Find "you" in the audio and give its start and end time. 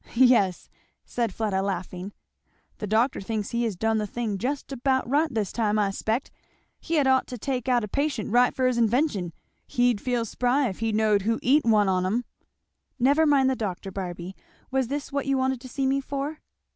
15.27-15.37